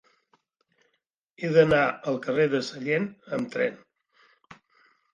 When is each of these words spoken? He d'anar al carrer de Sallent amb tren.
He 1.43 1.51
d'anar 1.59 1.83
al 2.13 2.19
carrer 2.25 2.49
de 2.57 2.65
Sallent 2.73 3.09
amb 3.41 3.57
tren. 3.59 3.81